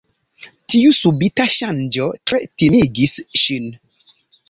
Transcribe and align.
Tiu 0.73 0.93
subita 0.99 1.47
ŝanĝo 1.57 2.09
tre 2.31 2.43
timigis 2.63 3.19
ŝin. 3.45 3.73